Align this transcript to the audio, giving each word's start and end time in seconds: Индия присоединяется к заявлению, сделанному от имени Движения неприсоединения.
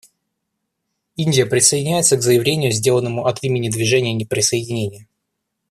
Индия 1.15 1.45
присоединяется 1.45 2.17
к 2.17 2.23
заявлению, 2.23 2.71
сделанному 2.71 3.27
от 3.27 3.43
имени 3.43 3.69
Движения 3.69 4.13
неприсоединения. 4.15 5.05